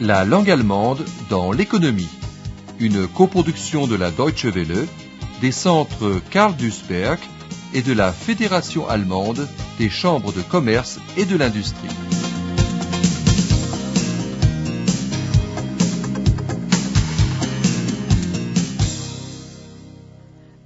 [0.00, 2.08] La langue allemande dans l'économie.
[2.78, 4.86] Une coproduction de la Deutsche Welle,
[5.40, 7.18] des centres Karl Duisberg
[7.74, 9.48] et de la Fédération allemande
[9.78, 11.88] des chambres de commerce et de l'industrie.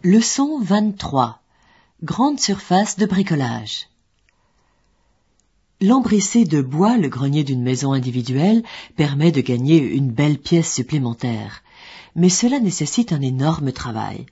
[0.02, 1.40] Leçon 23.
[2.02, 3.88] Grande surface de bricolage.
[5.86, 8.62] L'embrissé de bois, le grenier d'une maison individuelle,
[8.96, 11.62] permet de gagner une belle pièce supplémentaire.
[12.16, 14.24] Mais cela nécessite un énorme travail.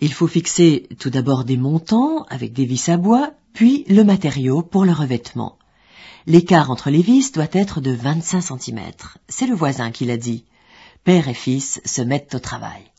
[0.00, 4.62] Il faut fixer tout d'abord des montants avec des vis à bois, puis le matériau
[4.62, 5.58] pour le revêtement.
[6.26, 8.80] L'écart entre les vis doit être de 25 cm.
[9.28, 10.46] C'est le voisin qui l'a dit.
[11.04, 12.93] Père et fils se mettent au travail.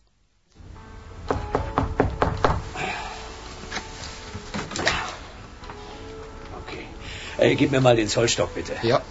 [7.46, 8.74] Äh, gib mir mal den Zollstock, bitte.
[8.82, 9.02] Ja.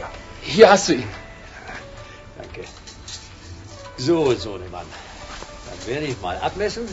[0.00, 0.10] ja.
[0.40, 1.08] Hier hast du ihn.
[2.38, 2.62] Danke.
[3.98, 4.86] So, Sohnemann.
[5.66, 6.88] Dann werde ich mal abmessen,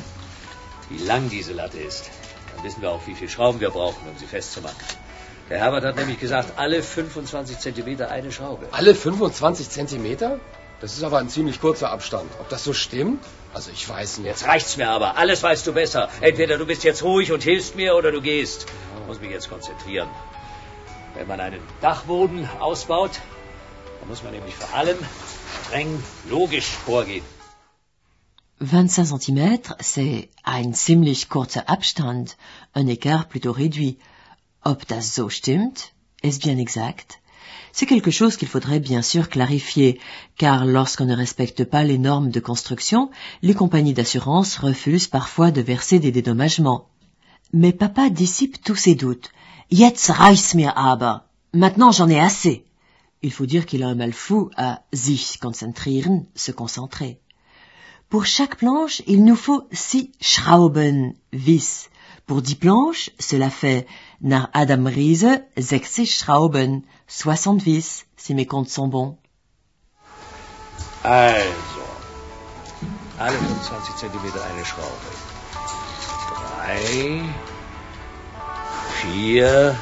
[0.90, 2.10] wie lang diese Latte ist.
[2.54, 4.76] Dann wissen wir auch, wie viele Schrauben wir brauchen, um sie festzumachen.
[5.50, 8.68] Der Herbert hat nämlich gesagt, alle 25 Zentimeter eine Schraube.
[8.72, 10.40] Alle 25 Zentimeter?
[10.82, 12.30] Das ist aber ein ziemlich kurzer Abstand.
[12.42, 13.24] Ob das so stimmt?
[13.54, 14.28] Also ich weiß nicht.
[14.28, 15.16] Jetzt reicht's mir aber.
[15.16, 16.10] Alles weißt du besser.
[16.20, 18.66] Entweder du bist jetzt ruhig und hilfst mir oder du gehst.
[19.08, 20.10] Muss mich jetzt konzentrieren.
[21.16, 23.20] Wenn man einen Dachboden ausbaut,
[24.00, 24.98] dann muss man nämlich vor allem
[25.66, 27.24] streng logisch vorgehen.
[28.60, 32.38] 25 cm, c'est ein ziemlich kurzer Abstand,
[32.74, 33.98] un écart plutôt réduit.
[34.64, 35.92] Ob das so stimmt?
[36.22, 37.20] Est-ce bien exact?
[37.74, 40.00] C'est quelque chose qu'il faudrait bien sûr clarifier,
[40.38, 43.10] car lorsqu'on ne respecte pas les normes de construction,
[43.42, 46.88] les compagnies d'assurance refusent parfois de verser des dédommagements.
[47.54, 49.30] Mais papa dissipe tous ses doutes.
[49.70, 51.30] Jetzt reicht's mir aber.
[51.54, 52.66] Maintenant j'en ai assez.
[53.22, 57.20] Il faut dire qu'il a un mal fou à sich konzentrieren, se concentrer.
[58.10, 61.90] Pour chaque planche, il nous faut six Schrauben, vis.
[62.26, 63.88] Pour dix planches, cela fait,
[64.22, 69.18] nach Adam Riese, 60 Schrauben, 60 vis, si mes comptes sont bons.
[71.04, 71.84] Also,
[73.20, 75.33] alle 25 Zentimeter eine Schraube.
[76.74, 77.22] Drei,
[79.02, 79.76] vier,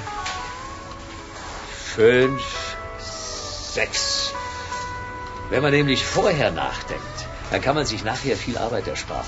[1.96, 2.44] fünf,
[3.00, 4.34] sechs.
[5.50, 7.04] Wenn man nämlich vorher nachdenkt,
[7.50, 9.26] dann kann man sich nachher viel Arbeit ersparen.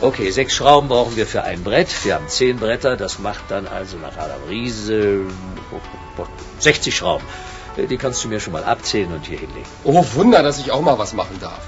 [0.00, 2.04] Okay, sechs Schrauben brauchen wir für ein Brett.
[2.04, 2.96] Wir haben zehn Bretter.
[2.96, 5.20] Das macht dann also nach Adam Riese
[6.58, 7.24] 60 Schrauben.
[7.76, 9.68] Die kannst du mir schon mal abzählen und hier hinlegen.
[9.84, 11.60] Oh, Wunder, dass ich auch mal was machen darf.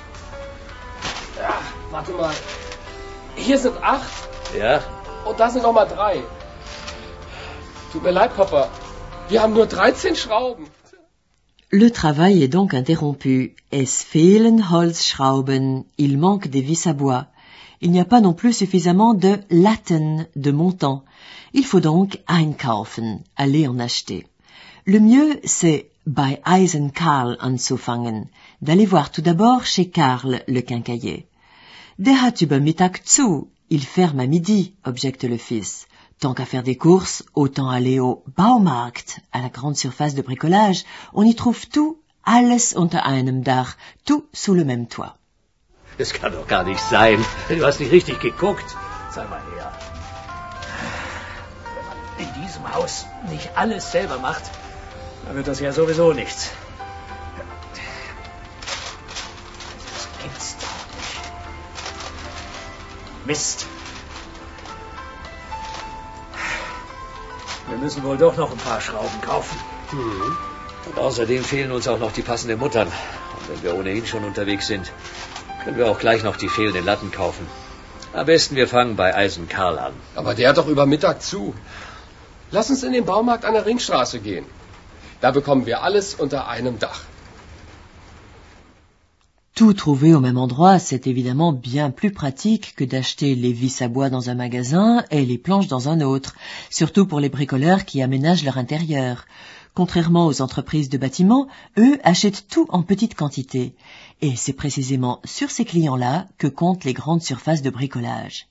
[1.38, 1.60] Ja,
[1.92, 2.34] warte mal.
[3.36, 4.10] Hier sind acht
[4.58, 4.82] Ja?
[5.26, 6.14] Und da sind noch mal drei.
[7.92, 8.68] Tut mir leid, Papa.
[9.28, 10.66] Wir haben nur 13 Schrauben.
[11.70, 13.54] Le travail est donc interrompu.
[13.70, 15.84] Es fehlen Holzschrauben.
[15.96, 17.26] Il manque des vis à bois.
[17.80, 21.02] Il n'y a pas non plus suffisamment de Latten, de montants.
[21.52, 24.26] Il faut donc einkaufen, aller en acheter.
[24.84, 28.26] Le mieux, c'est bei Eisen Karl anzufangen,
[28.62, 31.26] d'aller voir tout d'abord chez Karl, le quincailler.
[31.98, 35.86] Der hat über Mittag zu, il ferme à midi, objecte le fils.
[36.20, 40.84] Tant qu'à faire des courses, autant aller au Baumarkt, à la grande surface de bricolage.
[41.12, 45.16] On y trouve tout, alles unter einem Dach, tout sous le même toit.
[45.98, 47.24] Das kann doch gar nicht sein.
[47.48, 48.76] Du hast nicht richtig geguckt.
[49.14, 49.72] Zeig mal her.
[51.74, 54.44] Wenn man in diesem Haus nicht alles selber macht,
[55.24, 56.50] dann wird das ja sowieso nichts.
[63.26, 63.66] Mist.
[67.68, 69.56] Wir müssen wohl doch noch ein paar Schrauben kaufen.
[70.86, 72.86] Und außerdem fehlen uns auch noch die passenden Muttern.
[72.86, 74.92] Und wenn wir ohnehin schon unterwegs sind,
[75.64, 77.46] können wir auch gleich noch die fehlenden Latten kaufen.
[78.12, 79.94] Am besten wir fangen bei Eisen Karl an.
[80.14, 81.54] Aber der hat doch über Mittag zu.
[82.52, 84.46] Lass uns in den Baumarkt an der Ringstraße gehen.
[85.20, 87.00] Da bekommen wir alles unter einem Dach.
[89.56, 93.88] Tout trouver au même endroit, c'est évidemment bien plus pratique que d'acheter les vis à
[93.88, 96.34] bois dans un magasin et les planches dans un autre,
[96.68, 99.24] surtout pour les bricoleurs qui aménagent leur intérieur.
[99.72, 101.48] Contrairement aux entreprises de bâtiment,
[101.78, 103.74] eux achètent tout en petite quantité.
[104.20, 108.48] Et c'est précisément sur ces clients-là que comptent les grandes surfaces de bricolage.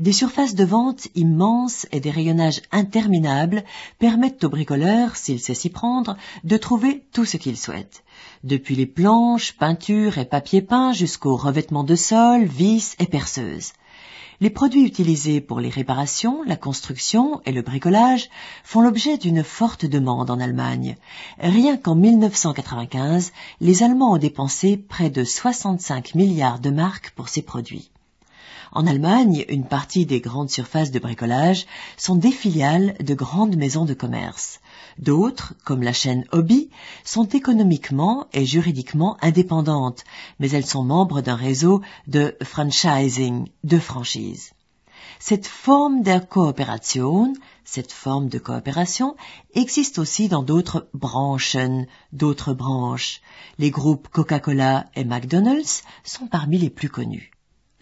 [0.00, 3.64] Des surfaces de vente immenses et des rayonnages interminables
[3.98, 8.04] permettent aux bricoleurs, s'ils sait s'y prendre, de trouver tout ce qu'ils souhaitent.
[8.44, 13.72] Depuis les planches, peintures et papier peint jusqu'aux revêtements de sol, vis et perceuses.
[14.40, 18.30] Les produits utilisés pour les réparations, la construction et le bricolage
[18.62, 20.96] font l'objet d'une forte demande en Allemagne.
[21.40, 27.42] Rien qu'en 1995, les Allemands ont dépensé près de 65 milliards de marques pour ces
[27.42, 27.90] produits.
[28.78, 31.66] En Allemagne, une partie des grandes surfaces de bricolage
[31.96, 34.60] sont des filiales de grandes maisons de commerce.
[35.00, 36.70] D'autres, comme la chaîne Hobby,
[37.02, 40.04] sont économiquement et juridiquement indépendantes,
[40.38, 44.52] mais elles sont membres d'un réseau de franchising, de franchise.
[45.18, 47.32] Cette forme de coopération,
[47.64, 49.16] cette forme de coopération
[49.54, 50.88] existe aussi dans d'autres
[52.12, 53.22] d'autres branches.
[53.58, 57.32] Les groupes Coca-Cola et McDonald's sont parmi les plus connus.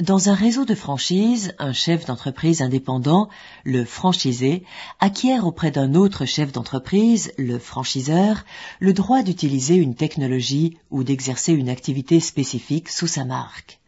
[0.02, 3.30] Dans un réseau de franchise, un chef d'entreprise indépendant,
[3.64, 4.62] le franchisé,
[5.00, 8.44] acquiert auprès d'un autre chef d'entreprise, le franchiseur,
[8.78, 13.80] le droit d'utiliser une technologie ou d'exercer une activité spécifique sous sa marque.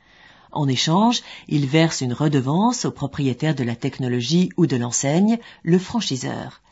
[0.50, 5.78] En échange, il verse une redevance au propriétaire de la technologie ou de l'enseigne, le
[5.78, 6.62] franchiseur.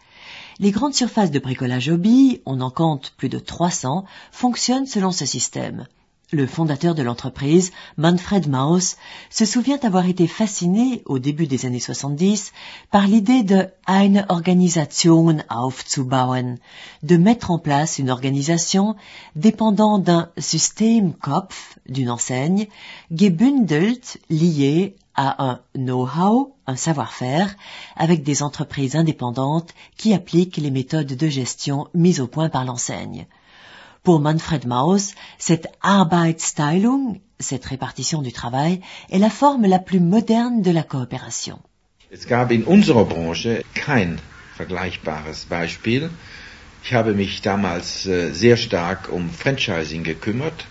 [0.61, 5.27] Les grandes surfaces de bricolage hobby, on en compte plus de 300, fonctionnent selon ce
[5.27, 5.87] système.
[6.33, 8.97] Le fondateur de l'entreprise, Manfred Maus,
[9.31, 12.53] se souvient avoir été fasciné au début des années 70
[12.91, 16.57] par l'idée de eine Organisation aufzubauen,
[17.05, 18.97] de mettre en place une organisation
[19.37, 22.67] dépendant d'un Systemkopf, d'une enseigne,
[23.13, 27.55] gebündelt, lié à un know-how, un savoir-faire,
[27.95, 33.29] avec des entreprises indépendantes qui appliquent les méthodes de gestion mises au point par l'enseigne.
[34.07, 38.81] Pour Manfred Maus, cette Arbeitsteilung, cette répartition du travail,
[39.11, 41.59] est la forme la plus moderne de la coopération.
[42.13, 44.21] Es gab in unserer Branche kein
[44.57, 46.09] vergleichbares Beispiel.
[46.85, 50.67] Ich habe mich damals äh, sehr stark um Franchising gekümmert,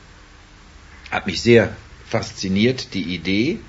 [1.11, 1.75] hat mich sehr
[2.07, 3.59] fasziniert die Idee,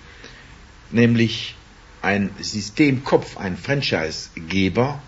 [0.93, 1.57] nämlich
[2.03, 5.03] ein Systemkopf, ein Franchisegeber,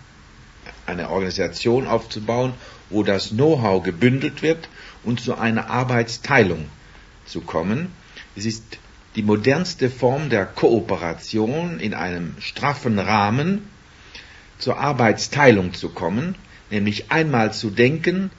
[0.89, 2.53] eine Organisation aufzubauen
[2.89, 4.69] wo das Know-how gebündelt wird
[5.03, 6.65] und zu einer Arbeitsteilung
[7.25, 7.91] zu kommen.
[8.35, 8.63] Es ist
[9.15, 13.67] die modernste Form der Kooperation in einem straffen Rahmen
[14.57, 16.35] zur Arbeitsteilung zu kommen,
[16.69, 18.31] nämlich einmal zu denken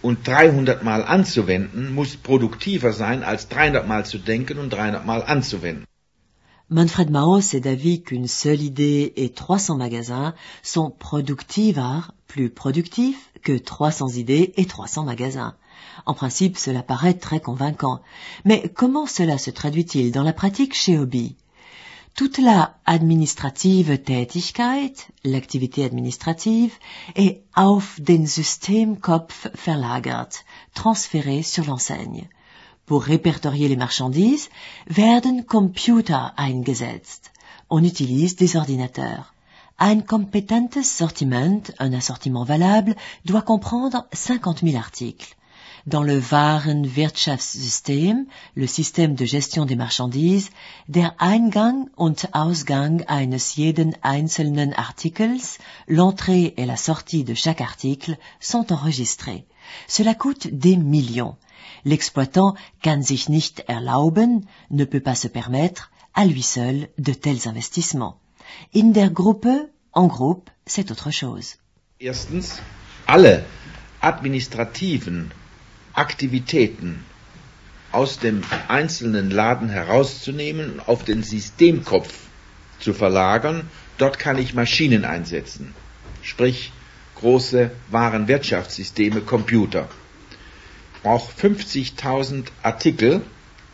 [0.00, 5.22] und 300 Mal anzuwenden, muss produktiver sein, als 300 Mal zu denken und 300 Mal
[5.22, 5.87] anzuwenden.
[6.70, 13.56] Manfred Maus est d'avis qu'une seule idée et 300 magasins sont productiver, plus productifs, que
[13.56, 15.56] 300 idées et 300 magasins.
[16.04, 18.02] En principe, cela paraît très convaincant.
[18.44, 21.36] Mais comment cela se traduit-il dans la pratique chez Hobby
[22.14, 24.92] Toute la administrative Tätigkeit,
[25.24, 26.74] l'activité administrative,
[27.14, 30.44] est auf den Systemkopf verlagert,
[30.74, 32.28] transférée sur l'enseigne.
[32.88, 34.48] Pour répertorier les marchandises,
[34.86, 37.32] werden Computer eingesetzt.
[37.68, 39.34] On utilise des ordinateurs.
[39.78, 42.96] Un competentes Sortiment, un assortiment valable,
[43.26, 45.36] doit comprendre 50 000 articles.
[45.86, 48.24] Dans le Warenwirtschaftssystem,
[48.54, 50.48] le système de gestion des marchandises,
[50.88, 55.58] der Eingang und Ausgang eines jeden einzelnen Artikels,
[55.88, 59.44] l'entrée et la sortie de chaque article sont enregistrés.
[59.86, 61.36] Cela coûte des millions.
[61.84, 67.46] L'exploitant kann sich nicht erlauben, ne peut pas se permettre, à lui seul, de tels
[67.46, 68.18] investissements.
[68.74, 71.56] In der Gruppe, en groupe, c'est autre chose.
[72.00, 72.60] Erstens,
[73.06, 73.44] alle
[74.00, 75.30] administrativen
[75.94, 77.04] Aktivitäten
[77.90, 82.14] aus dem einzelnen Laden herauszunehmen und auf den Systemkopf
[82.80, 83.68] zu verlagern.
[83.96, 85.74] Dort kann ich Maschinen einsetzen,
[86.22, 86.72] sprich
[87.20, 89.88] große Warenwirtschaftssysteme, Computer
[91.02, 93.22] brauche 50.000 Artikel,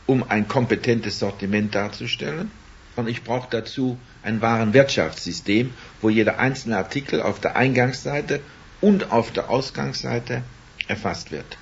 [0.06, 2.50] um ein kompetentes Sortiment darzustellen.
[2.96, 8.40] Und ich brauche dazu ein Warenwirtschaftssystem, wo jeder einzelne Artikel auf der Eingangsseite
[8.80, 10.42] und auf der Ausgangsseite
[10.86, 11.58] erfasst wird.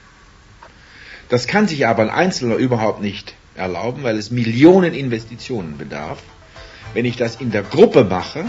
[1.28, 6.22] Das kann sich aber ein Einzelner überhaupt nicht erlauben, weil es Millionen Investitionen bedarf.
[6.92, 8.44] Wenn ich das in der Gruppe mache,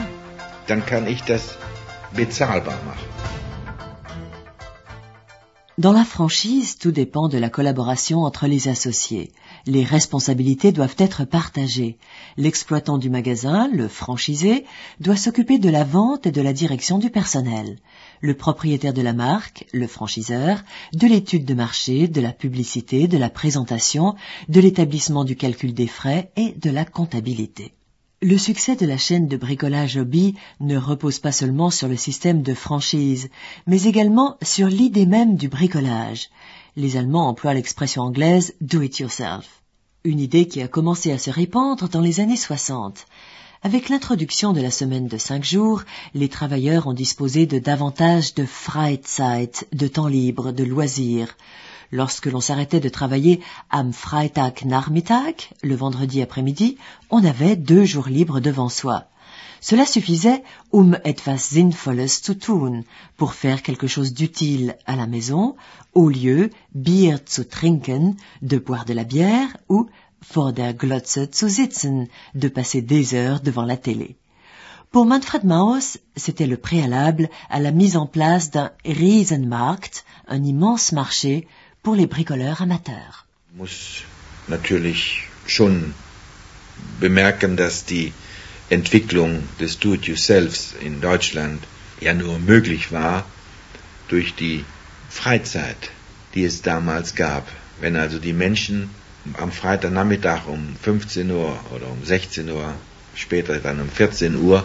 [0.68, 1.58] dann kann ich das
[5.80, 9.32] Dans la franchise, tout dépend de la collaboration entre les associés.
[9.66, 11.98] Les responsabilités doivent être partagées.
[12.38, 14.66] L'exploitant du magasin, le franchisé,
[15.00, 17.80] doit s'occuper de la vente et de la direction du personnel.
[18.22, 23.18] Le propriétaire de la marque, le franchiseur, de l'étude de marché, de la publicité, de
[23.18, 24.14] la présentation,
[24.50, 27.74] de l'établissement du calcul des frais et de la comptabilité.
[28.24, 32.42] Le succès de la chaîne de bricolage Hobby ne repose pas seulement sur le système
[32.42, 33.30] de franchise,
[33.68, 36.30] mais également sur l'idée même du bricolage.
[36.78, 39.62] Les Allemands emploient l'expression anglaise do it yourself.
[40.06, 43.08] Une idée qui a commencé à se répandre dans les années 60.
[43.62, 48.46] Avec l'introduction de la semaine de cinq jours, les travailleurs ont disposé de davantage de
[48.46, 51.36] Freizeit, de temps libre, de loisirs.
[51.92, 56.78] Lorsque l'on s'arrêtait de travailler am Freitagnachmittag, le vendredi après-midi,
[57.10, 59.06] on avait deux jours libres devant soi.
[59.62, 62.84] Cela suffisait um etwas Sinnvolles zu tun,
[63.16, 65.56] pour faire quelque chose d'utile à la maison,
[65.94, 69.88] au lieu Bier zu trinken, de boire de la bière, ou
[70.22, 74.18] vor der Glotze zu sitzen, de passer des heures devant la télé.
[74.92, 80.92] Pour Manfred Maus, c'était le préalable à la mise en place d'un Riesenmarkt, un immense
[80.92, 81.48] marché
[81.84, 83.26] pour les bricoleurs amateurs.
[83.56, 84.04] muss
[84.48, 85.94] natürlich schon
[87.00, 88.14] bemerken, dass die
[88.70, 91.64] Entwicklung des Do-it-yourselfs in Deutschland
[92.00, 93.26] ja nur möglich war
[94.08, 94.66] durch die
[95.10, 95.92] Freizeit,
[96.34, 97.48] die es damals gab.
[97.80, 98.90] Wenn also die Menschen
[99.38, 102.74] am Freitagnachmittag um 15 Uhr oder um 16 Uhr,
[103.16, 104.64] später dann um 14 Uhr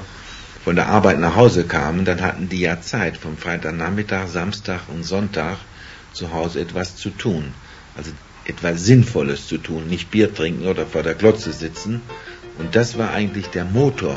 [0.65, 5.05] von der Arbeit nach Hause kamen, dann hatten die ja Zeit, vom Freitagnachmittag, Samstag und
[5.05, 5.59] Sonntag
[6.27, 7.45] Hause etwas zu tun.
[7.97, 8.11] Also
[8.45, 12.01] etwas Sinnvolles zu tun, nicht Bier trinken oder vor der Glotze sitzen.
[12.59, 14.17] Und das war eigentlich der Motor.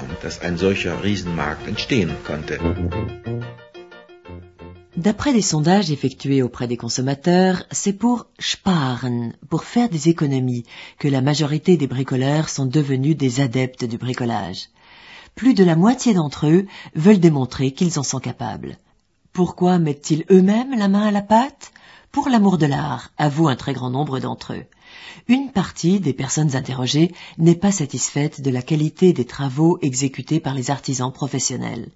[4.97, 10.65] D'après des sondages effectués auprès des consommateurs, c'est pour sparen, pour faire des économies,
[10.97, 14.69] que la majorité des bricoleurs sont devenus des adeptes du bricolage.
[15.35, 16.65] Plus de la moitié d'entre eux
[16.95, 18.77] veulent démontrer qu'ils en sont capables.
[19.33, 21.71] Pourquoi mettent-ils eux-mêmes la main à la pâte?
[22.11, 24.65] Pour l'amour de l'art, avoue un très grand nombre d'entre eux.
[25.29, 30.53] Une partie des personnes interrogées n'est pas satisfaite de la qualité des travaux exécutés par
[30.53, 31.89] les artisans professionnels.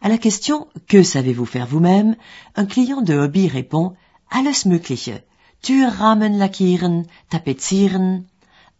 [0.00, 2.16] À la question Que savez-vous faire vous-même?
[2.56, 3.94] un client de hobby répond
[4.30, 5.22] Alles Mögliche.
[5.60, 8.24] Türrahmen lackieren, tapezieren.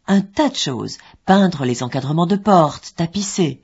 [0.06, 0.96] Un tas de choses.
[1.26, 3.60] Peindre les encadrements de portes, tapisser.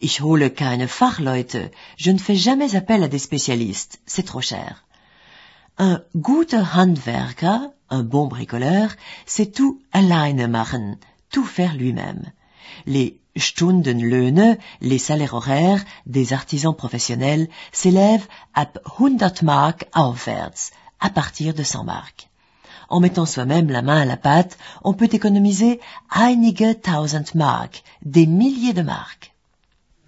[0.00, 1.70] Ich hole keine Fachleute.
[1.96, 4.00] Je ne fais jamais appel à des spécialistes.
[4.04, 4.83] C'est trop cher.
[5.78, 7.58] Un guter Handwerker,
[7.90, 8.90] un bon bricoleur,
[9.26, 10.98] c'est tout alleine machen,
[11.30, 12.30] tout faire lui-même.
[12.86, 18.66] Les Stundenlöhne, les salaires horaires des artisans professionnels s'élèvent à
[18.98, 22.28] 100 Mark aufwärts, à partir de 100 marks.
[22.88, 25.80] En mettant soi-même la main à la pâte, on peut économiser
[26.14, 29.32] einige tausend Mark, des milliers de marques.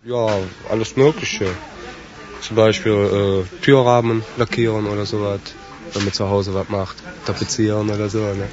[0.04, 0.28] Ja,
[0.70, 1.42] alles Mögliche.
[2.46, 5.40] Zum Beispiel äh, Türrahmen lackieren oder sowas,
[5.92, 6.96] wenn man zu Hause was macht.
[7.24, 8.18] Tapezieren oder so.
[8.20, 8.48] Ne?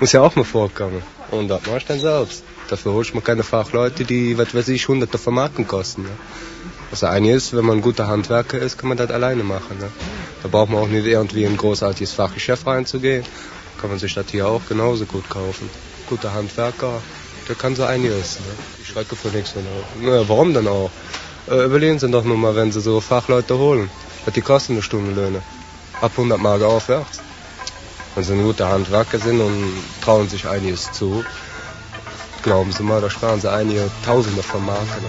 [0.00, 1.02] Muss ja auch mal vorkommen.
[1.30, 2.42] Und das mache ich dann selbst.
[2.68, 6.02] Dafür hole ich mir keine Fachleute, die, was weiß ich, hunderte von Marken kosten.
[6.02, 6.08] Ne?
[6.90, 9.78] Das eine ist, wenn man ein guter Handwerker ist, kann man das alleine machen.
[9.78, 9.88] Ne?
[10.42, 13.24] Da braucht man auch nicht irgendwie in ein großartiges Fachgeschäft reinzugehen.
[13.80, 15.70] Kann man sich das hier auch genauso gut kaufen.
[16.08, 17.00] Guter Handwerker,
[17.48, 18.40] der kann so einiges.
[18.40, 18.46] Ne?
[18.82, 19.54] Ich schrecke für nichts.
[19.54, 19.62] Ne?
[20.02, 20.90] Naja, warum denn auch?
[21.50, 23.88] Äh, überlegen Sie doch nur mal, wenn Sie so Fachleute holen.
[24.24, 25.40] Was die kosten eine Stundenlöhne?
[26.00, 27.20] Ab 100 Mark aufwärts.
[28.14, 31.24] Wenn Sie ein guter Handwerker sind und trauen sich einiges zu,
[32.42, 35.04] glauben Sie mal, da sparen Sie einige Tausende von Marken.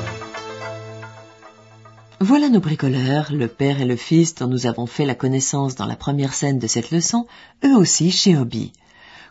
[2.21, 5.85] Voilà nos bricoleurs, le père et le fils dont nous avons fait la connaissance dans
[5.85, 7.27] la première scène de cette leçon,
[7.63, 8.73] eux aussi chez Hobby.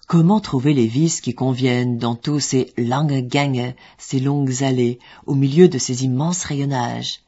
[0.09, 5.35] Comment trouver les vis qui conviennent dans tous ces lange Gänge, ces longues allées, au
[5.35, 7.21] milieu de ces immenses rayonnages?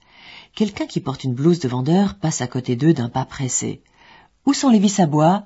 [0.55, 3.83] Quelqu'un qui porte une blouse de vendeur passe à côté d'eux d'un pas pressé.
[4.47, 5.45] Où sont les vis à bois?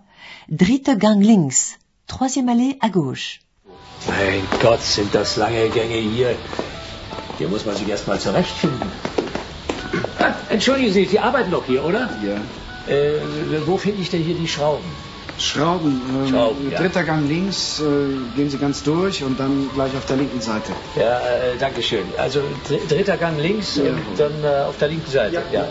[0.48, 3.40] Dritte Gang links, troisième allée à gauche.
[4.06, 6.36] Mein Gott, sind das lange Gänge hier.
[7.38, 8.88] Hier muss man sich erstmal zurechtfinden.
[10.20, 12.08] Ah, entschuldigen Sie, Sie arbeiten doch hier, oder?
[12.22, 12.36] Ja.
[12.86, 15.13] Äh, wo finde ich denn hier die Schrauben?
[15.38, 16.00] Schrauben.
[16.24, 16.78] Ähm, Schrauben, ja.
[16.78, 17.84] Dritter Gang links, äh,
[18.36, 20.72] gehen Sie ganz durch und dann gleich auf der linken Seite.
[20.96, 22.04] Ja, äh, danke schön.
[22.18, 23.84] Also dr dritter Gang links Ja.
[23.84, 25.42] und dann äh, auf der linken Seite.
[25.52, 25.66] Ja.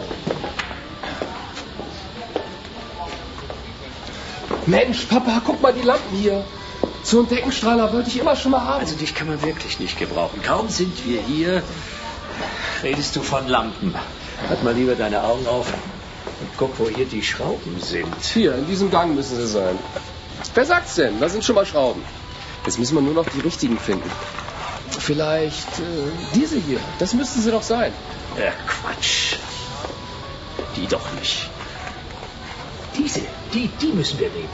[4.65, 6.43] Mensch, Papa, guck mal die Lampen hier.
[7.03, 8.79] So einen Deckenstrahler wollte ich immer schon mal haben.
[8.81, 10.41] Also dich kann man wirklich nicht gebrauchen.
[10.41, 11.61] Kaum sind wir hier,
[12.81, 13.93] redest du von Lampen.
[14.47, 15.67] Halt mal lieber deine Augen auf
[16.43, 18.21] und guck, wo hier die Schrauben sind.
[18.21, 19.77] Hier, in diesem Gang müssen sie sein.
[20.53, 21.19] Wer sagt's denn?
[21.19, 22.03] Da sind schon mal Schrauben.
[22.65, 24.09] Jetzt müssen wir nur noch die richtigen finden.
[24.99, 26.79] Vielleicht äh, diese hier.
[26.99, 27.93] Das müssten sie doch sein.
[28.37, 29.35] Ja, Quatsch.
[30.75, 31.49] Die doch nicht.
[32.97, 33.21] Diese,
[33.53, 34.49] die, die müssen wir nehmen.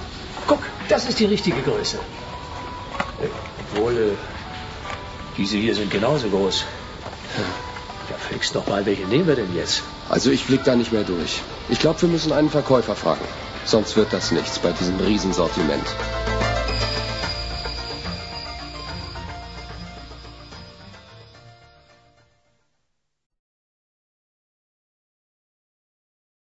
[0.48, 1.98] Guck, das ist die richtige Größe.
[1.98, 3.28] Äh,
[3.74, 4.18] Obwohl, äh,
[5.38, 6.66] diese hier sind genauso groß.
[8.10, 9.84] Ja, fix doch mal, welche nehmen wir denn jetzt?
[10.08, 11.42] Also ich blick da nicht mehr durch.
[11.70, 13.26] Ich glaube, wir müssen einen Verkäufer fragen.
[13.64, 15.86] Sonst wird das nichts bei diesem Riesensortiment.